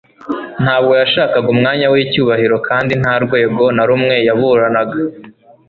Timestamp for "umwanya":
1.55-1.85